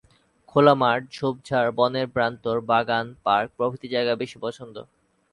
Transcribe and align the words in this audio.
খোলা 0.47 0.73
মাঠ, 0.75 0.99
ঝোপঝাড়, 1.13 1.69
বনের 1.71 2.07
প্রান্ত, 2.07 2.43
বাগান, 2.69 3.05
পার্ক 3.23 3.49
প্রভৃতি 3.57 3.87
জায়গা 3.87 4.13
বেশি 4.15 4.37
পছন্দ। 4.41 4.75